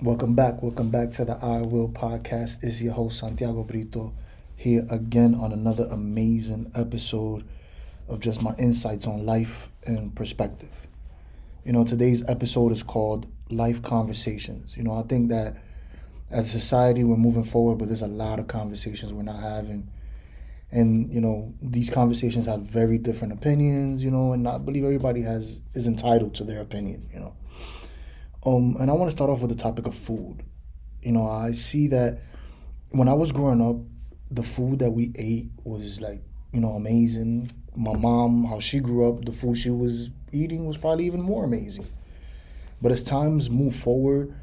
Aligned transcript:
Welcome 0.00 0.36
back. 0.36 0.62
Welcome 0.62 0.90
back 0.90 1.10
to 1.12 1.24
the 1.24 1.36
I 1.42 1.60
Will 1.60 1.88
podcast. 1.88 2.62
Is 2.62 2.80
your 2.80 2.92
host 2.92 3.18
Santiago 3.18 3.64
Brito 3.64 4.14
here 4.54 4.86
again 4.92 5.34
on 5.34 5.52
another 5.52 5.88
amazing 5.90 6.70
episode 6.76 7.44
of 8.08 8.20
just 8.20 8.40
my 8.40 8.54
insights 8.60 9.08
on 9.08 9.26
life 9.26 9.72
and 9.86 10.14
perspective. 10.14 10.86
You 11.64 11.72
know, 11.72 11.84
today's 11.84 12.22
episode 12.30 12.70
is 12.70 12.84
called 12.84 13.26
Life 13.50 13.82
Conversations. 13.82 14.76
You 14.76 14.84
know, 14.84 14.96
I 14.96 15.02
think 15.02 15.30
that 15.30 15.56
as 16.30 16.46
a 16.54 16.58
society 16.60 17.02
we're 17.02 17.16
moving 17.16 17.42
forward, 17.42 17.78
but 17.78 17.88
there's 17.88 18.02
a 18.02 18.06
lot 18.06 18.38
of 18.38 18.46
conversations 18.46 19.12
we're 19.12 19.24
not 19.24 19.40
having. 19.40 19.90
And, 20.70 21.12
you 21.12 21.20
know, 21.20 21.52
these 21.60 21.90
conversations 21.90 22.46
have 22.46 22.60
very 22.60 22.98
different 22.98 23.32
opinions, 23.32 24.04
you 24.04 24.12
know, 24.12 24.32
and 24.32 24.46
I 24.46 24.58
believe 24.58 24.84
everybody 24.84 25.22
has 25.22 25.60
is 25.74 25.88
entitled 25.88 26.36
to 26.36 26.44
their 26.44 26.60
opinion, 26.60 27.10
you 27.12 27.18
know. 27.18 27.34
Um, 28.46 28.76
and 28.78 28.90
I 28.90 28.94
want 28.94 29.10
to 29.10 29.16
start 29.16 29.30
off 29.30 29.40
with 29.40 29.50
the 29.50 29.56
topic 29.56 29.86
of 29.86 29.94
food. 29.94 30.42
You 31.02 31.12
know, 31.12 31.28
I 31.28 31.52
see 31.52 31.88
that 31.88 32.20
when 32.90 33.08
I 33.08 33.14
was 33.14 33.32
growing 33.32 33.60
up, 33.60 33.76
the 34.30 34.42
food 34.42 34.80
that 34.80 34.90
we 34.90 35.12
ate 35.16 35.50
was 35.64 36.00
like, 36.00 36.22
you 36.52 36.60
know, 36.60 36.72
amazing. 36.72 37.50
My 37.76 37.94
mom, 37.94 38.44
how 38.44 38.60
she 38.60 38.80
grew 38.80 39.08
up, 39.08 39.24
the 39.24 39.32
food 39.32 39.56
she 39.56 39.70
was 39.70 40.10
eating 40.32 40.66
was 40.66 40.76
probably 40.76 41.06
even 41.06 41.22
more 41.22 41.44
amazing. 41.44 41.86
But 42.80 42.92
as 42.92 43.02
times 43.02 43.50
move 43.50 43.74
forward, 43.74 44.34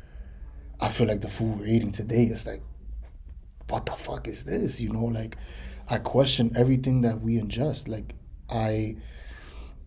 I 0.79 0.89
feel 0.89 1.07
like 1.07 1.21
the 1.21 1.29
food 1.29 1.59
we're 1.59 1.67
eating 1.67 1.91
today 1.91 2.23
is 2.23 2.45
like, 2.45 2.61
what 3.69 3.85
the 3.85 3.93
fuck 3.93 4.27
is 4.27 4.43
this? 4.43 4.81
You 4.81 4.89
know, 4.89 5.05
like 5.05 5.37
I 5.89 5.97
question 5.99 6.51
everything 6.55 7.01
that 7.01 7.21
we 7.21 7.39
ingest. 7.39 7.87
Like 7.87 8.13
I 8.49 8.97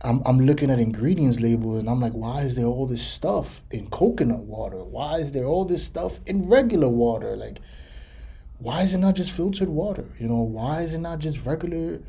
I'm, 0.02 0.22
I'm 0.24 0.38
looking 0.38 0.70
at 0.70 0.78
ingredients 0.78 1.40
label 1.40 1.76
and 1.76 1.90
I'm 1.90 2.00
like, 2.00 2.12
why 2.12 2.42
is 2.42 2.54
there 2.54 2.66
all 2.66 2.86
this 2.86 3.04
stuff 3.04 3.62
in 3.70 3.88
coconut 3.90 4.44
water? 4.44 4.78
Why 4.84 5.16
is 5.16 5.32
there 5.32 5.44
all 5.44 5.64
this 5.64 5.84
stuff 5.84 6.20
in 6.26 6.48
regular 6.48 6.88
water? 6.88 7.36
Like, 7.36 7.58
why 8.58 8.82
is 8.82 8.94
it 8.94 8.98
not 8.98 9.16
just 9.16 9.32
filtered 9.32 9.68
water? 9.68 10.06
You 10.18 10.28
know, 10.28 10.38
why 10.38 10.82
is 10.82 10.94
it 10.94 11.00
not 11.00 11.18
just 11.18 11.44
regular 11.44 12.00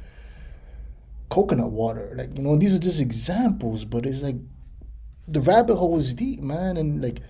coconut 1.30 1.72
water? 1.72 2.14
Like, 2.16 2.36
you 2.36 2.44
know, 2.44 2.56
these 2.56 2.76
are 2.76 2.80
just 2.80 3.02
examples, 3.02 3.86
but 3.86 4.06
it's 4.06 4.22
like 4.22 4.36
the 5.28 5.42
rabbit 5.42 5.76
hole 5.78 6.00
is 6.00 6.14
deep, 6.14 6.42
man. 6.42 6.78
And 6.78 7.02
like, 7.02 7.22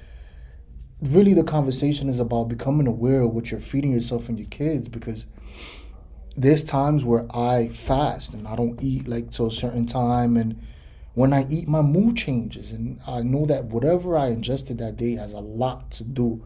really, 1.02 1.34
the 1.34 1.44
conversation 1.44 2.10
is 2.10 2.20
about 2.20 2.50
becoming 2.50 2.88
aware 2.88 3.22
of 3.22 3.34
what 3.34 3.50
you're 3.50 3.62
feeding 3.62 3.92
yourself 3.94 4.28
and 4.28 4.38
your 4.38 4.50
kids 4.50 4.90
because 4.90 5.26
there's 6.36 6.64
times 6.64 7.04
where 7.04 7.26
I 7.36 7.70
fast 7.70 8.34
and 8.34 8.48
I 8.48 8.56
don't 8.56 8.82
eat 8.82 9.08
like 9.08 9.32
till 9.32 9.48
a 9.48 9.52
certain 9.52 9.86
time 9.86 10.38
and 10.38 10.62
when 11.14 11.34
I 11.34 11.46
eat 11.50 11.68
my 11.68 11.82
mood 11.82 12.16
changes 12.16 12.72
and 12.72 13.00
I 13.06 13.22
know 13.22 13.46
that 13.46 13.66
whatever 13.66 14.18
I 14.18 14.28
ingested 14.28 14.78
that 14.78 14.96
day 14.96 15.16
has 15.16 15.34
a 15.34 15.40
lot 15.40 15.92
to 15.92 16.04
do 16.04 16.46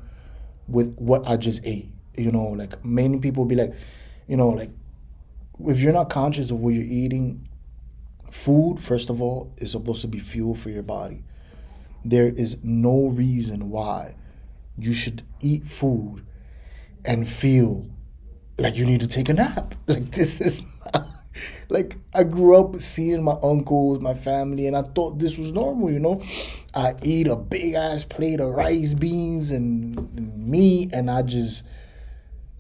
with 0.68 0.96
what 0.98 1.28
I 1.28 1.38
just 1.38 1.66
ate. 1.66 1.90
You 2.16 2.32
know, 2.32 2.46
like 2.46 2.84
many 2.84 3.20
people 3.20 3.46
be 3.46 3.56
like, 3.56 3.74
you 4.28 4.38
know, 4.38 4.50
like 4.50 4.72
if 5.66 5.80
you're 5.80 5.94
not 5.94 6.10
conscious 6.10 6.50
of 6.52 6.60
what 6.60 6.74
you're 6.74 6.84
eating, 6.84 7.48
food, 8.32 8.80
first 8.80 9.10
of 9.10 9.22
all, 9.22 9.54
is 9.58 9.72
supposed 9.72 10.02
to 10.02 10.08
be 10.08 10.20
fuel 10.20 10.56
for 10.56 10.70
your 10.70 10.84
body. 10.84 11.24
There 12.04 12.28
is 12.28 12.58
no 12.64 13.08
reason 13.08 13.70
why 13.70 14.16
you 14.78 14.94
should 14.94 15.24
eat 15.40 15.66
food 15.66 16.26
and 17.06 17.28
feel 17.28 17.88
like 18.58 18.76
you 18.76 18.86
need 18.86 19.02
to 19.02 19.08
take 19.08 19.30
a 19.30 19.34
nap. 19.34 19.76
Like 19.88 20.12
this 20.12 20.40
is 20.40 20.64
not, 20.94 21.10
like 21.70 21.98
I 22.14 22.24
grew 22.24 22.58
up 22.58 22.78
seeing 22.78 23.24
my 23.24 23.36
uncles, 23.44 24.00
my 24.00 24.14
family, 24.14 24.68
and 24.68 24.78
I 24.78 24.84
thought 24.84 25.20
this 25.20 25.38
was 25.38 25.52
normal, 25.52 25.92
you 25.92 26.00
know. 26.00 26.22
I 26.74 26.96
eat 27.02 27.28
a 27.28 27.36
big 27.36 27.74
ass 27.74 28.06
plate 28.06 28.40
of 28.40 28.54
rice, 28.54 28.94
beans, 28.94 29.52
and, 29.52 29.98
and 30.18 30.48
meat, 30.48 30.94
and 30.94 31.12
I 31.12 31.22
just 31.24 31.64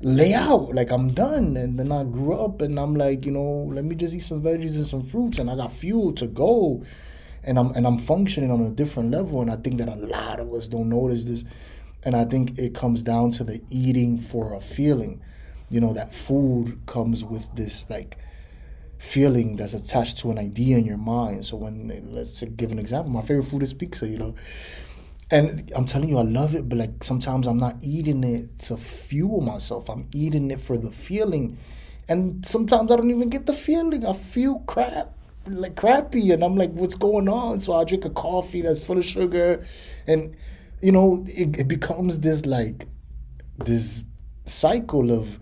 lay 0.01 0.33
out 0.33 0.75
like 0.75 0.91
I'm 0.91 1.13
done. 1.13 1.55
And 1.55 1.79
then 1.79 1.91
I 1.91 2.03
grew 2.03 2.33
up, 2.33 2.61
and 2.61 2.77
I'm 2.77 2.95
like, 2.95 3.25
you 3.25 3.31
know, 3.31 3.69
let 3.71 3.85
me 3.85 3.95
just 3.95 4.13
eat 4.13 4.23
some 4.23 4.41
veggies 4.41 4.75
and 4.75 4.85
some 4.85 5.03
fruits, 5.03 5.39
and 5.39 5.49
I 5.49 5.55
got 5.55 5.71
fuel 5.71 6.11
to 6.13 6.27
go, 6.27 6.83
and 7.43 7.57
I'm 7.57 7.71
and 7.71 7.87
I'm 7.87 7.99
functioning 7.99 8.51
on 8.51 8.61
a 8.61 8.71
different 8.71 9.11
level. 9.11 9.41
And 9.41 9.49
I 9.49 9.55
think 9.55 9.77
that 9.77 9.87
a 9.87 9.95
lot 9.95 10.39
of 10.39 10.51
us 10.53 10.67
don't 10.67 10.89
notice 10.89 11.23
this, 11.23 11.45
and 12.03 12.15
I 12.15 12.25
think 12.25 12.57
it 12.59 12.75
comes 12.75 13.01
down 13.01 13.31
to 13.31 13.43
the 13.43 13.61
eating 13.69 14.19
for 14.19 14.53
a 14.55 14.59
feeling 14.61 15.21
you 15.69 15.79
know 15.79 15.93
that 15.93 16.13
food 16.13 16.79
comes 16.85 17.23
with 17.23 17.53
this 17.55 17.85
like 17.89 18.17
feeling 18.97 19.57
that's 19.57 19.73
attached 19.73 20.17
to 20.19 20.31
an 20.31 20.37
idea 20.37 20.77
in 20.77 20.85
your 20.85 20.97
mind. 20.97 21.45
So 21.45 21.57
when 21.57 21.91
let's 22.11 22.41
give 22.43 22.71
an 22.71 22.79
example 22.79 23.11
my 23.11 23.21
favorite 23.21 23.43
food 23.43 23.63
is 23.63 23.73
pizza 23.73 24.07
you 24.07 24.17
know. 24.17 24.35
And 25.31 25.71
i'm 25.75 25.85
telling 25.85 26.09
you 26.09 26.17
i 26.17 26.21
love 26.21 26.53
it 26.53 26.69
but 26.69 26.77
like 26.77 27.03
sometimes 27.03 27.47
i'm 27.47 27.57
not 27.57 27.77
eating 27.81 28.23
it 28.23 28.59
to 28.59 28.77
fuel 28.77 29.41
myself. 29.41 29.89
I'm 29.89 30.07
eating 30.13 30.51
it 30.51 30.61
for 30.61 30.77
the 30.77 30.91
feeling. 30.91 31.57
And 32.07 32.45
sometimes 32.45 32.91
i 32.91 32.95
don't 32.95 33.09
even 33.09 33.29
get 33.29 33.45
the 33.45 33.53
feeling. 33.53 34.05
I 34.05 34.13
feel 34.13 34.59
crap 34.59 35.13
like 35.47 35.75
crappy 35.75 36.31
and 36.31 36.41
i'm 36.41 36.55
like 36.55 36.71
what's 36.71 36.95
going 36.95 37.27
on? 37.27 37.59
So 37.59 37.73
i 37.73 37.83
drink 37.83 38.05
a 38.05 38.09
coffee 38.09 38.61
that's 38.61 38.83
full 38.83 38.97
of 38.97 39.05
sugar 39.05 39.65
and 40.07 40.35
you 40.81 40.91
know 40.91 41.25
it, 41.27 41.59
it 41.61 41.67
becomes 41.67 42.19
this 42.19 42.45
like 42.45 42.87
this 43.57 44.05
cycle 44.45 45.11
of 45.11 45.39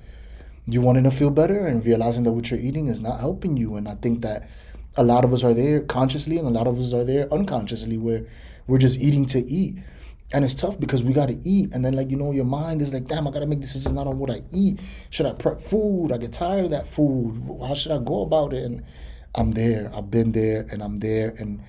you 0.65 0.81
wanting 0.81 1.03
to 1.03 1.11
feel 1.11 1.29
better 1.29 1.65
and 1.65 1.85
realizing 1.85 2.23
that 2.23 2.31
what 2.31 2.49
you're 2.51 2.59
eating 2.59 2.87
is 2.87 3.01
not 3.01 3.19
helping 3.19 3.57
you. 3.57 3.75
And 3.75 3.87
I 3.87 3.95
think 3.95 4.21
that 4.21 4.49
a 4.97 5.03
lot 5.03 5.25
of 5.25 5.33
us 5.33 5.43
are 5.43 5.53
there 5.53 5.81
consciously 5.81 6.37
and 6.37 6.47
a 6.47 6.51
lot 6.51 6.67
of 6.67 6.77
us 6.77 6.93
are 6.93 7.03
there 7.03 7.31
unconsciously 7.33 7.97
where 7.97 8.25
we're 8.67 8.77
just 8.77 8.99
eating 8.99 9.25
to 9.27 9.39
eat. 9.39 9.77
And 10.33 10.45
it's 10.45 10.53
tough 10.53 10.79
because 10.79 11.03
we 11.03 11.13
gotta 11.13 11.37
eat. 11.43 11.73
And 11.73 11.83
then 11.83 11.93
like, 11.93 12.09
you 12.09 12.15
know, 12.15 12.31
your 12.31 12.45
mind 12.45 12.81
is 12.81 12.93
like, 12.93 13.07
damn, 13.07 13.27
I 13.27 13.31
gotta 13.31 13.47
make 13.47 13.59
decisions 13.59 13.91
not 13.91 14.07
on 14.07 14.19
what 14.19 14.29
I 14.29 14.41
eat. 14.53 14.79
Should 15.09 15.25
I 15.25 15.33
prep 15.33 15.61
food? 15.61 16.11
I 16.11 16.17
get 16.17 16.31
tired 16.31 16.65
of 16.65 16.71
that 16.71 16.87
food. 16.87 17.41
How 17.67 17.73
should 17.73 17.91
I 17.91 17.97
go 17.97 18.21
about 18.21 18.53
it? 18.53 18.63
And 18.63 18.83
I'm 19.35 19.51
there. 19.51 19.91
I've 19.93 20.11
been 20.11 20.31
there 20.31 20.67
and 20.71 20.81
I'm 20.81 20.97
there. 20.97 21.33
And 21.37 21.61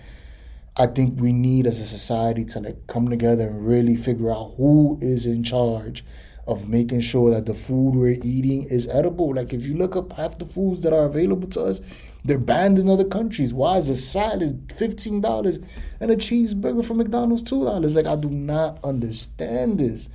I 0.77 0.87
think 0.87 1.21
we 1.21 1.33
need 1.33 1.67
as 1.67 1.81
a 1.81 1.87
society 1.87 2.45
to 2.47 2.61
like 2.61 2.87
come 2.87 3.09
together 3.09 3.47
and 3.49 3.67
really 3.67 3.97
figure 3.97 4.31
out 4.31 4.55
who 4.57 4.97
is 5.01 5.27
in 5.27 5.43
charge 5.43 6.05
of 6.47 6.69
making 6.69 7.01
sure 7.01 7.31
that 7.31 7.47
the 7.47 7.55
food 7.55 7.95
we're 7.95 8.19
eating 8.23 8.65
is 8.65 8.89
edible. 8.89 9.35
Like 9.35 9.53
if 9.53 9.65
you 9.65 9.77
look 9.77 9.95
up 9.95 10.13
half 10.13 10.39
the 10.39 10.47
foods 10.47 10.81
that 10.81 10.93
are 10.93 11.05
available 11.05 11.49
to 11.51 11.63
us, 11.63 11.81
they're 12.25 12.39
banned 12.39 12.79
in 12.79 12.89
other 12.89 13.05
countries. 13.05 13.55
Why 13.55 13.79
is 13.79 13.89
a 13.89 13.95
salad 13.95 14.73
fifteen 14.77 15.21
dollars 15.21 15.59
and 16.01 16.11
a 16.11 16.17
cheeseburger 16.17 16.85
from 16.85 16.99
McDonald's 16.99 17.43
two 17.43 17.65
dollars? 17.65 17.95
Like 17.95 18.07
I 18.07 18.17
do 18.17 18.31
not 18.31 18.83
understand 18.85 19.79
this. 19.79 20.09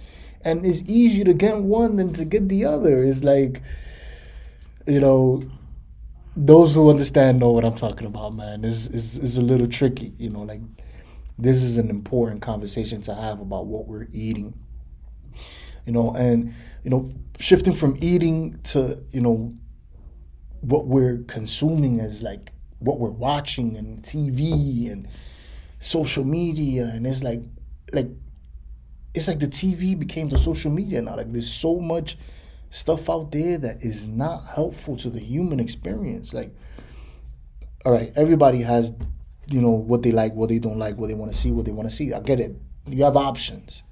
And 0.44 0.66
it's 0.66 0.84
easier 0.84 1.26
to 1.26 1.34
get 1.34 1.58
one 1.58 1.98
than 1.98 2.14
to 2.14 2.26
get 2.26 2.48
the 2.48 2.66
other. 2.66 3.04
It's 3.04 3.24
like, 3.24 3.62
you 4.86 5.00
know, 5.00 5.44
those 6.36 6.74
who 6.76 6.90
understand 6.90 7.40
know 7.40 7.52
what 7.52 7.66
I'm 7.66 7.76
talking 7.76 8.08
about, 8.08 8.36
man. 8.36 8.64
Is 8.64 8.88
is 8.88 9.18
is 9.18 9.38
a 9.38 9.42
little 9.42 9.68
tricky, 9.68 10.14
you 10.18 10.30
know, 10.30 10.42
like 10.42 10.62
this 11.38 11.62
is 11.62 11.78
an 11.78 11.90
important 11.90 12.42
conversation 12.42 13.02
to 13.04 13.14
have 13.14 13.40
about 13.40 13.66
what 13.66 13.88
we're 13.88 14.08
eating 14.12 14.54
you 15.88 15.94
know, 15.94 16.14
and 16.16 16.54
you 16.84 16.92
know, 16.92 17.12
shifting 17.40 17.74
from 17.74 17.98
eating 18.02 18.60
to 18.64 19.02
you 19.12 19.22
know 19.22 19.54
what 20.62 20.86
we're 20.86 21.20
consuming 21.28 22.02
as 22.02 22.22
like 22.22 22.52
what 22.80 23.00
we're 23.00 23.10
watching 23.10 23.78
and 23.78 24.04
TV 24.04 24.92
and 24.92 25.08
social 25.80 26.26
media, 26.26 26.92
and 26.94 27.08
it's 27.08 27.24
like 27.24 27.42
like 27.94 28.10
it's 29.14 29.30
like 29.30 29.40
the 29.40 29.48
TV 29.48 29.98
became 29.98 30.28
the 30.30 30.38
social 30.38 30.72
media 30.72 31.02
now. 31.02 31.16
Like 31.16 31.32
there's 31.32 31.52
so 31.52 31.80
much 31.80 32.18
stuff 32.70 33.10
out 33.10 33.32
there 33.32 33.58
that 33.58 33.82
is 33.82 34.06
not 34.06 34.46
helpful 34.54 34.98
to 34.98 35.10
the 35.10 35.20
human 35.20 35.62
experience. 35.62 36.34
Like, 36.34 36.54
all 37.86 37.94
right, 37.94 38.12
everybody 38.16 38.62
has, 38.62 38.92
you 39.48 39.62
know, 39.62 39.72
what 39.72 40.04
they 40.04 40.12
like, 40.12 40.34
what 40.34 40.50
they 40.50 40.60
don't 40.60 40.78
like, 40.78 40.98
what 40.98 41.08
they 41.08 41.14
want 41.16 41.32
to 41.32 41.38
see, 41.38 41.52
what 41.52 41.66
they 41.66 41.72
want 41.72 41.90
to 41.90 41.96
see. 41.96 42.14
I 42.14 42.20
get 42.20 42.42
it. 42.42 42.56
You 42.90 43.06
have 43.06 43.16
options. 43.16 43.84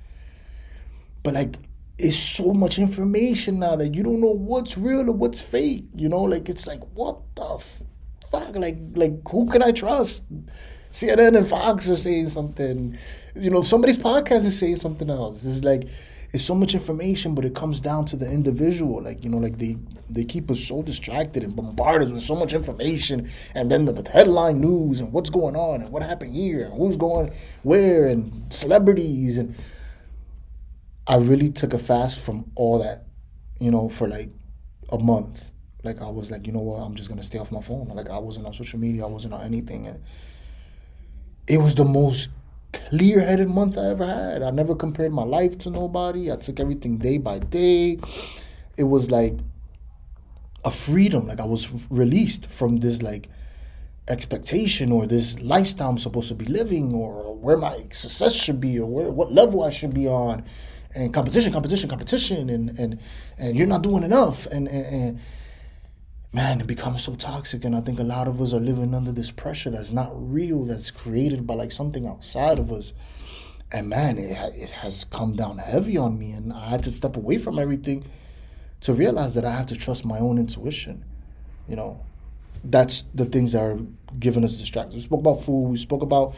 But 1.23 1.34
like 1.34 1.55
it's 1.97 2.17
so 2.17 2.53
much 2.53 2.77
information 2.77 3.59
now 3.59 3.75
that 3.75 3.95
you 3.95 4.03
don't 4.03 4.19
know 4.19 4.33
what's 4.33 4.77
real 4.77 5.09
or 5.09 5.13
what's 5.13 5.41
fake. 5.41 5.85
You 5.95 6.09
know, 6.09 6.21
like 6.21 6.49
it's 6.49 6.67
like 6.67 6.81
what 6.93 7.19
the 7.35 7.63
fuck? 8.29 8.55
Like 8.55 8.77
like 8.95 9.13
who 9.29 9.45
can 9.47 9.63
I 9.63 9.71
trust? 9.71 10.25
CNN 10.91 11.35
and 11.37 11.47
Fox 11.47 11.89
are 11.89 11.95
saying 11.97 12.29
something. 12.29 12.97
You 13.35 13.49
know, 13.49 13.61
somebody's 13.61 13.97
podcast 13.97 14.45
is 14.45 14.57
saying 14.57 14.77
something 14.77 15.09
else. 15.09 15.45
It's 15.45 15.63
like 15.63 15.87
it's 16.31 16.43
so 16.43 16.55
much 16.55 16.73
information, 16.73 17.33
but 17.33 17.45
it 17.45 17.55
comes 17.55 17.79
down 17.79 18.05
to 18.05 18.17
the 18.17 18.29
individual. 18.29 19.01
Like 19.01 19.23
you 19.23 19.29
know, 19.29 19.37
like 19.37 19.57
they 19.57 19.77
they 20.09 20.25
keep 20.25 20.51
us 20.51 20.61
so 20.61 20.81
distracted 20.83 21.43
and 21.43 21.55
bombarded 21.55 22.11
with 22.11 22.23
so 22.23 22.35
much 22.35 22.53
information, 22.53 23.29
and 23.53 23.71
then 23.71 23.85
the 23.85 24.09
headline 24.09 24.59
news 24.59 24.99
and 24.99 25.13
what's 25.13 25.29
going 25.29 25.55
on 25.55 25.81
and 25.81 25.91
what 25.91 26.03
happened 26.03 26.35
here 26.35 26.65
and 26.65 26.73
who's 26.73 26.97
going 26.97 27.31
where 27.63 28.07
and 28.07 28.53
celebrities 28.53 29.37
and 29.37 29.55
I 31.07 31.17
really 31.17 31.49
took 31.49 31.73
a 31.73 31.79
fast 31.79 32.23
from 32.23 32.52
all 32.55 32.79
that, 32.79 33.05
you 33.59 33.69
know, 33.69 33.90
for 33.90 34.07
like 34.07 34.29
a 34.91 34.97
month. 34.97 35.52
Like 35.84 36.02
I 36.02 36.09
was 36.09 36.31
like, 36.31 36.47
you 36.47 36.53
know 36.53 36.61
what, 36.61 36.78
I'm 36.78 36.96
just 36.96 37.09
gonna 37.09 37.23
stay 37.23 37.37
off 37.37 37.52
my 37.52 37.61
phone. 37.61 37.87
Like 37.90 38.09
I 38.09 38.17
wasn't 38.17 38.47
on 38.47 38.53
social 38.53 38.79
media, 38.79 39.05
I 39.05 39.09
wasn't 39.09 39.34
on 39.35 39.41
anything, 39.41 39.85
and 39.87 40.02
it 41.47 41.57
was 41.59 41.75
the 41.75 41.85
most 41.85 42.29
clear 42.73 43.22
headed 43.22 43.49
month 43.49 43.78
I 43.78 43.90
ever 43.90 44.05
had. 44.05 44.41
I 44.41 44.49
never 44.49 44.75
compared 44.75 45.13
my 45.13 45.23
life 45.23 45.59
to 45.59 45.69
nobody. 45.69 46.31
I 46.31 46.37
took 46.37 46.59
everything 46.59 46.97
day 46.97 47.19
by 47.19 47.37
day. 47.37 47.99
It 48.75 48.84
was 48.84 49.11
like 49.11 49.37
a 50.63 50.72
freedom. 50.72 51.28
Like 51.28 51.40
I 51.40 51.46
was 51.46 51.87
released 51.91 52.47
from 52.47 52.78
this 52.78 53.03
like 53.03 53.29
expectation 54.07 54.91
or 54.91 55.05
this 55.05 55.40
lifestyle 55.40 55.90
I'm 55.90 55.97
supposed 55.97 56.29
to 56.29 56.35
be 56.35 56.46
living 56.46 56.93
or 56.93 57.35
where 57.35 57.57
my 57.57 57.78
success 57.91 58.34
should 58.34 58.59
be 58.59 58.79
or 58.79 58.87
where 58.87 59.09
what 59.09 59.31
level 59.31 59.63
I 59.63 59.69
should 59.69 59.93
be 59.93 60.07
on 60.07 60.43
and 60.95 61.13
competition, 61.13 61.51
competition, 61.51 61.89
competition 61.89 62.49
and 62.49 62.79
and 62.79 62.99
and 63.37 63.57
you're 63.57 63.67
not 63.67 63.81
doing 63.81 64.03
enough 64.03 64.45
and 64.47 64.67
and, 64.67 64.85
and 64.85 65.19
man, 66.35 66.59
it 66.59 66.67
becomes 66.67 67.01
so 67.03 67.15
toxic. 67.15 67.63
And 67.63 67.75
I 67.75 67.79
think 67.81 67.97
a 67.97 68.03
lot 68.03 68.27
of 68.27 68.41
us 68.41 68.53
are 68.53 68.59
living 68.59 68.93
under 68.93 69.13
this 69.13 69.31
pressure 69.31 69.69
that's 69.69 69.93
not 69.93 70.11
real, 70.13 70.65
that's 70.65 70.91
created 70.91 71.47
by 71.47 71.53
like 71.53 71.71
something 71.71 72.05
outside 72.05 72.59
of 72.59 72.73
us. 72.73 72.93
And 73.71 73.87
man, 73.89 74.17
it, 74.17 74.37
it 74.53 74.71
has 74.71 75.05
come 75.05 75.35
down 75.37 75.59
heavy 75.59 75.97
on 75.97 76.19
me. 76.19 76.31
And 76.31 76.51
I 76.51 76.67
had 76.67 76.83
to 76.83 76.91
step 76.91 77.15
away 77.15 77.37
from 77.37 77.57
everything 77.57 78.03
to 78.81 78.93
realize 78.93 79.33
that 79.35 79.45
I 79.45 79.51
have 79.51 79.67
to 79.67 79.75
trust 79.75 80.03
my 80.05 80.19
own 80.19 80.37
intuition. 80.37 81.05
You 81.69 81.77
know, 81.77 82.05
that's 82.65 83.03
the 83.13 83.25
things 83.25 83.53
that 83.53 83.63
are 83.63 83.79
giving 84.19 84.43
us 84.43 84.57
distractions. 84.57 84.95
We 84.95 85.01
spoke 85.01 85.21
about 85.21 85.41
food, 85.41 85.69
we 85.69 85.77
spoke 85.77 86.03
about 86.03 86.35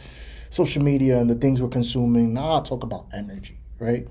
social 0.49 0.83
media 0.83 1.17
and 1.17 1.29
the 1.29 1.35
things 1.35 1.61
we're 1.61 1.69
consuming. 1.69 2.35
Now 2.35 2.59
I 2.59 2.61
talk 2.61 2.83
about 2.83 3.07
energy, 3.13 3.57
right? 3.79 4.07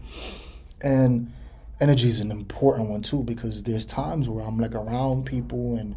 And 0.83 1.33
energy 1.81 2.09
is 2.09 2.21
an 2.21 2.31
important 2.31 2.89
one 2.89 3.03
too 3.03 3.23
because 3.23 3.63
there's 3.63 3.85
times 3.85 4.29
where 4.29 4.45
I'm 4.45 4.59
like 4.59 4.75
around 4.75 5.27
people 5.27 5.77
and 5.77 5.97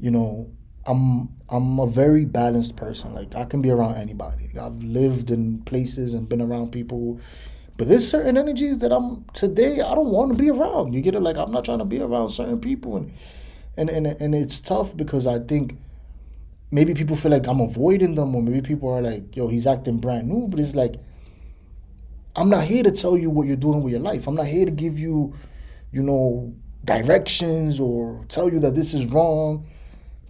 you 0.00 0.10
know 0.10 0.50
I'm 0.86 1.28
I'm 1.48 1.78
a 1.78 1.86
very 1.86 2.24
balanced 2.24 2.76
person. 2.76 3.14
Like 3.14 3.34
I 3.34 3.44
can 3.44 3.62
be 3.62 3.70
around 3.70 3.96
anybody. 3.96 4.50
I've 4.60 4.82
lived 4.82 5.30
in 5.30 5.62
places 5.62 6.14
and 6.14 6.28
been 6.28 6.42
around 6.42 6.72
people, 6.72 7.20
but 7.76 7.88
there's 7.88 8.08
certain 8.08 8.36
energies 8.36 8.78
that 8.78 8.92
I'm 8.92 9.24
today 9.32 9.80
I 9.80 9.94
don't 9.94 10.10
want 10.10 10.36
to 10.36 10.38
be 10.38 10.50
around. 10.50 10.92
You 10.92 11.00
get 11.00 11.14
it? 11.14 11.20
Like 11.20 11.36
I'm 11.36 11.50
not 11.50 11.64
trying 11.64 11.78
to 11.78 11.84
be 11.84 12.00
around 12.00 12.30
certain 12.30 12.60
people 12.60 12.96
and 12.96 13.10
and 13.76 13.90
and 13.90 14.06
and 14.06 14.34
it's 14.34 14.60
tough 14.60 14.96
because 14.96 15.26
I 15.26 15.38
think 15.38 15.76
maybe 16.70 16.92
people 16.94 17.16
feel 17.16 17.30
like 17.30 17.46
I'm 17.46 17.60
avoiding 17.60 18.14
them 18.14 18.34
or 18.34 18.42
maybe 18.42 18.60
people 18.60 18.90
are 18.90 19.00
like, 19.00 19.36
yo, 19.36 19.48
he's 19.48 19.66
acting 19.66 19.98
brand 19.98 20.28
new, 20.28 20.48
but 20.48 20.58
it's 20.58 20.74
like 20.74 20.96
I'm 22.36 22.50
not 22.50 22.64
here 22.64 22.82
to 22.82 22.90
tell 22.90 23.16
you 23.16 23.30
what 23.30 23.46
you're 23.46 23.56
doing 23.56 23.82
with 23.82 23.92
your 23.92 24.00
life. 24.00 24.26
I'm 24.26 24.34
not 24.34 24.46
here 24.46 24.64
to 24.64 24.70
give 24.70 24.98
you, 24.98 25.34
you 25.92 26.02
know, 26.02 26.54
directions 26.84 27.78
or 27.80 28.24
tell 28.28 28.52
you 28.52 28.58
that 28.60 28.74
this 28.74 28.92
is 28.92 29.06
wrong. 29.06 29.66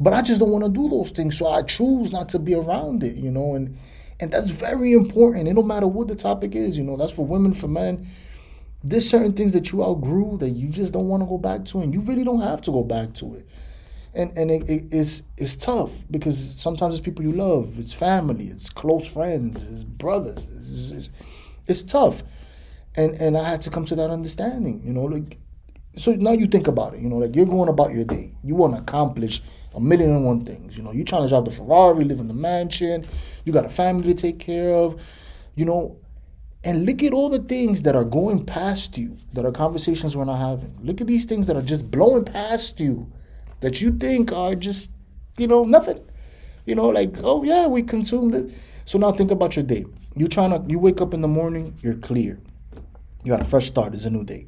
But 0.01 0.13
I 0.13 0.23
just 0.23 0.41
don't 0.41 0.51
want 0.51 0.65
to 0.65 0.71
do 0.71 0.89
those 0.89 1.11
things. 1.11 1.39
So 1.39 1.49
I 1.49 1.63
choose 1.63 2.13
not 2.13 2.29
to 2.31 2.39
be 2.39 2.55
around 2.55 3.03
it, 3.03 3.17
you 3.17 3.31
know, 3.31 3.55
and 3.55 3.77
and 4.21 4.33
that's 4.33 4.51
very 4.51 4.93
important. 4.93 5.49
It 5.49 5.55
no 5.55 5.63
matter 5.63 5.87
what 5.87 6.09
the 6.09 6.15
topic 6.15 6.55
is, 6.55 6.77
you 6.77 6.85
know, 6.85 6.97
that's 6.97 7.13
for 7.13 7.25
women, 7.25 7.55
for 7.55 7.69
men. 7.69 8.09
There's 8.83 9.09
certain 9.09 9.33
things 9.33 9.55
that 9.55 9.73
you 9.73 9.83
outgrew 9.83 10.37
that 10.39 10.51
you 10.51 10.69
just 10.69 10.93
don't 10.93 11.09
want 11.09 11.23
to 11.23 11.27
go 11.27 11.39
back 11.39 11.65
to, 11.67 11.81
and 11.81 11.95
you 11.95 12.03
really 12.03 12.23
don't 12.23 12.43
have 12.43 12.61
to 12.63 12.71
go 12.71 12.83
back 12.83 13.15
to 13.15 13.35
it. 13.37 13.49
And 14.13 14.37
and 14.37 14.51
it, 14.51 14.69
it, 14.69 14.85
it's 14.93 15.23
it's 15.39 15.57
tough 15.57 15.93
because 16.11 16.61
sometimes 16.61 16.97
it's 16.97 17.05
people 17.05 17.25
you 17.25 17.33
love, 17.33 17.79
it's 17.79 17.93
family, 17.93 18.47
it's 18.47 18.69
close 18.69 19.07
friends, 19.07 19.65
it's 19.65 19.85
brothers, 19.85 20.47
it's, 20.49 20.91
it's 20.91 21.09
it's 21.67 21.83
tough. 21.83 22.23
And 22.97 23.15
and 23.17 23.37
I 23.37 23.49
had 23.49 23.63
to 23.63 23.71
come 23.71 23.85
to 23.87 23.97
that 23.97 24.11
understanding, 24.11 24.83
you 24.85 24.93
know, 24.93 25.05
like 25.05 25.39
so 25.97 26.13
now 26.13 26.33
you 26.33 26.47
think 26.47 26.67
about 26.67 26.95
it, 26.95 27.01
you 27.01 27.09
know, 27.09 27.17
like 27.17 27.37
you're 27.37 27.47
going 27.47 27.69
about 27.69 27.93
your 27.93 28.05
day. 28.05 28.35
You 28.43 28.55
want 28.55 28.75
to 28.75 28.81
accomplish 28.81 29.41
a 29.75 29.81
million 29.81 30.11
and 30.11 30.25
one 30.25 30.45
things. 30.45 30.77
You 30.77 30.83
know, 30.83 30.93
you're 30.93 31.05
trying 31.05 31.23
to 31.23 31.29
drive 31.29 31.45
the 31.45 31.51
Ferrari, 31.51 32.05
live 32.05 32.21
in 32.21 32.29
the 32.29 32.35
mansion, 32.35 33.05
you 33.45 33.53
got 33.53 33.65
a 33.65 33.69
family 33.69 34.13
to 34.13 34.15
take 34.15 34.39
care 34.39 34.75
of, 34.75 35.01
you 35.55 35.65
know, 35.65 35.97
and 36.65 36.87
look 36.87 37.03
at 37.03 37.13
all 37.13 37.29
the 37.29 37.41
things 37.41 37.83
that 37.83 37.95
are 37.95 38.05
going 38.05 38.45
past 38.45 38.97
you, 38.97 39.17
that 39.35 39.45
are 39.45 39.53
conversations 39.53 40.17
we're 40.17 40.25
not 40.25 40.39
having. 40.39 40.77
Look 40.83 41.01
at 41.01 41.07
these 41.07 41.27
things 41.27 41.47
that 41.47 41.57
are 41.57 41.63
just 41.63 41.91
blowing 41.91 42.25
past 42.25 42.81
you, 42.81 43.13
that 43.61 43.81
you 43.81 43.91
think 43.91 44.33
are 44.33 44.55
just, 44.55 44.91
you 45.37 45.47
know, 45.47 45.65
nothing. 45.65 46.01
You 46.65 46.75
know, 46.75 46.89
like, 46.89 47.17
oh 47.23 47.45
yeah, 47.45 47.67
we 47.67 47.83
consumed 47.83 48.35
it. 48.35 48.51
So 48.87 48.99
now 48.99 49.13
think 49.13 49.31
about 49.31 49.57
your 49.57 49.65
day. 49.65 49.85
You 50.17 50.29
trying 50.29 50.51
to 50.51 50.63
you 50.71 50.79
wake 50.79 51.01
up 51.01 51.13
in 51.13 51.23
the 51.23 51.29
morning, 51.29 51.75
you're 51.81 51.97
clear. 51.97 52.39
You 53.25 53.33
got 53.33 53.41
a 53.41 53.45
fresh 53.45 53.67
start. 53.67 53.95
It's 53.95 54.05
a 54.05 54.11
new 54.11 54.25
day. 54.25 54.47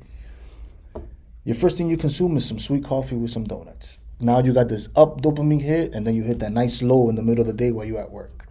Your 1.45 1.57
first 1.57 1.77
thing 1.77 1.89
you 1.89 1.97
consume 1.97 2.37
is 2.37 2.47
some 2.47 2.61
sweet 2.61 2.85
coffee 2.85 3.17
with 3.17 3.33
some 3.33 3.45
donuts. 3.45 3.99
Now 4.21 4.41
you 4.41 4.53
got 4.53 4.69
this 4.69 4.89
up 4.95 5.23
dopamine 5.23 5.61
hit, 5.61 5.95
and 5.95 6.07
then 6.07 6.15
you 6.15 6.23
hit 6.23 6.39
that 6.39 6.53
nice 6.53 6.83
low 6.83 7.09
in 7.09 7.17
the 7.17 7.23
middle 7.23 7.41
of 7.41 7.49
the 7.49 7.53
day 7.53 7.73
while 7.73 7.85
you're 7.85 8.01
at 8.01 8.13
work. 8.13 8.47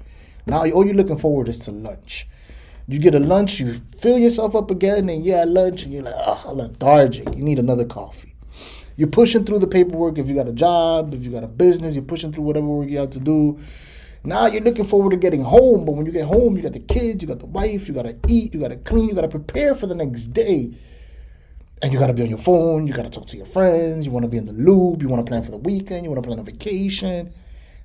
Now 0.45 0.69
all 0.69 0.85
you're 0.85 0.93
looking 0.93 1.17
forward 1.17 1.47
is 1.47 1.59
to 1.59 1.71
lunch. 1.71 2.27
You 2.87 2.99
get 2.99 3.15
a 3.15 3.19
lunch, 3.19 3.59
you 3.61 3.79
fill 3.97 4.19
yourself 4.19 4.53
up 4.53 4.69
again, 4.69 5.09
and 5.09 5.25
you're 5.25 5.45
lunch, 5.45 5.85
and 5.85 5.93
you're 5.93 6.03
like, 6.03 6.13
oh, 6.17 6.51
lethargic. 6.53 7.33
You 7.33 7.43
need 7.43 7.59
another 7.59 7.85
coffee. 7.85 8.35
You're 8.97 9.07
pushing 9.07 9.45
through 9.45 9.59
the 9.59 9.67
paperwork 9.67 10.17
if 10.17 10.27
you 10.27 10.35
got 10.35 10.47
a 10.47 10.53
job, 10.53 11.13
if 11.13 11.23
you 11.23 11.31
got 11.31 11.43
a 11.43 11.47
business, 11.47 11.95
you're 11.95 12.03
pushing 12.03 12.33
through 12.33 12.43
whatever 12.43 12.67
work 12.67 12.89
you 12.89 12.97
have 12.97 13.09
to 13.11 13.19
do. 13.19 13.59
Now 14.25 14.47
you're 14.47 14.63
looking 14.63 14.85
forward 14.85 15.11
to 15.11 15.17
getting 15.17 15.43
home, 15.43 15.85
but 15.85 15.91
when 15.91 16.07
you 16.07 16.11
get 16.11 16.25
home, 16.25 16.55
you 16.55 16.63
got 16.63 16.73
the 16.73 16.79
kids, 16.79 17.21
you 17.21 17.27
got 17.27 17.39
the 17.39 17.45
wife, 17.45 17.87
you 17.87 17.93
gotta 17.93 18.17
eat, 18.27 18.53
you 18.53 18.59
gotta 18.59 18.77
clean, 18.77 19.09
you 19.09 19.13
gotta 19.13 19.27
prepare 19.27 19.75
for 19.75 19.85
the 19.85 19.93
next 19.93 20.27
day. 20.27 20.73
And 21.81 21.93
you 21.93 21.99
gotta 21.99 22.13
be 22.13 22.23
on 22.23 22.29
your 22.29 22.39
phone, 22.39 22.87
you 22.87 22.93
gotta 22.93 23.11
talk 23.11 23.27
to 23.27 23.37
your 23.37 23.45
friends, 23.45 24.07
you 24.07 24.11
wanna 24.11 24.27
be 24.27 24.37
in 24.37 24.47
the 24.47 24.53
loop, 24.53 25.03
you 25.03 25.09
wanna 25.09 25.23
plan 25.23 25.43
for 25.43 25.51
the 25.51 25.57
weekend, 25.57 26.03
you 26.03 26.09
wanna 26.09 26.23
plan 26.23 26.39
a 26.39 26.43
vacation. 26.43 27.33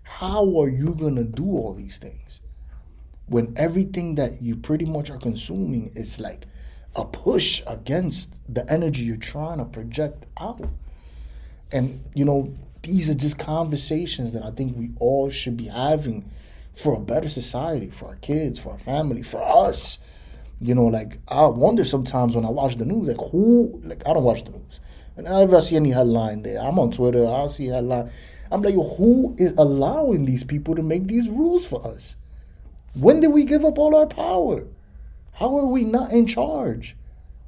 How 0.03 0.59
are 0.61 0.69
you 0.69 0.95
gonna 0.95 1.25
do 1.25 1.45
all 1.45 1.75
these 1.75 1.99
things? 1.99 2.41
When 3.27 3.53
everything 3.57 4.15
that 4.15 4.41
you 4.41 4.57
pretty 4.57 4.87
much 4.87 5.11
are 5.11 5.19
consuming 5.19 5.91
is 5.95 6.19
like 6.19 6.47
a 6.97 7.05
push 7.05 7.63
against 7.67 8.35
the 8.53 8.69
energy 8.73 9.03
you're 9.03 9.17
trying 9.17 9.59
to 9.59 9.67
project 9.67 10.25
out. 10.41 10.65
And 11.71 12.03
you 12.15 12.25
know, 12.25 12.55
these 12.83 13.11
are 13.11 13.15
just 13.15 13.39
conversations 13.39 14.33
that 14.33 14.43
I 14.43 14.51
think 14.51 14.77
we 14.77 14.91
all 14.99 15.31
should 15.31 15.57
be 15.57 15.67
having 15.67 16.31
for 16.75 16.95
a 16.95 17.01
better 17.01 17.29
society, 17.29 17.91
for 17.91 18.07
our 18.09 18.17
kids, 18.17 18.59
for 18.59 18.71
our 18.73 18.79
family, 18.79 19.23
for 19.23 19.43
us. 19.43 19.99
You 20.61 20.75
know, 20.75 20.87
like 20.87 21.19
I 21.29 21.47
wonder 21.47 21.85
sometimes 21.85 22.37
when 22.37 22.45
I 22.45 22.51
watch 22.51 22.77
the 22.77 22.85
news, 22.85 23.09
like 23.09 23.31
who, 23.31 23.81
like 23.85 24.07
I 24.07 24.13
don't 24.13 24.25
watch 24.25 24.45
the 24.45 24.51
news, 24.51 24.81
and 25.17 25.27
whenever 25.27 25.57
I 25.57 25.61
see 25.61 25.77
any 25.77 25.91
headline 25.91 26.43
there, 26.43 26.61
I'm 26.61 26.79
on 26.79 26.91
Twitter, 26.91 27.27
I'll 27.27 27.49
see 27.49 27.67
headline. 27.67 28.11
I'm 28.53 28.63
like, 28.63 28.75
who 28.75 29.35
is 29.39 29.53
allowing 29.57 30.27
these 30.27 30.45
people 30.45 30.75
to 30.75 30.83
make 30.83 31.07
these 31.07 31.29
rules 31.29 31.65
for 31.65 31.87
us? 31.87 32.17
When 32.95 33.21
did 33.21 33.29
we 33.29 33.45
give 33.45 33.65
up 33.65 33.79
all 33.79 33.95
our 33.95 34.07
power? 34.07 34.67
How 35.33 35.57
are 35.57 35.67
we 35.67 35.85
not 35.85 36.11
in 36.11 36.27
charge? 36.27 36.97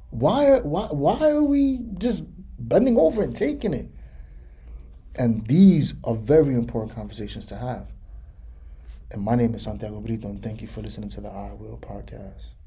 Why 0.09 0.45
are 0.47 0.61
why 0.63 0.87
why 0.87 1.29
are 1.29 1.43
we 1.43 1.79
just 1.97 2.23
bending 2.57 2.97
over 2.97 3.21
and 3.21 3.35
taking 3.35 3.73
it? 3.73 3.89
And 5.17 5.45
these 5.47 5.93
are 6.03 6.15
very 6.15 6.55
important 6.55 6.95
conversations 6.95 7.45
to 7.47 7.55
have. 7.55 7.91
And 9.11 9.21
my 9.21 9.35
name 9.35 9.53
is 9.53 9.63
Santiago 9.63 9.99
Brito, 9.99 10.27
and 10.27 10.41
thank 10.41 10.61
you 10.61 10.67
for 10.67 10.81
listening 10.81 11.09
to 11.09 11.21
the 11.21 11.29
I 11.29 11.53
Will 11.53 11.77
podcast. 11.77 12.62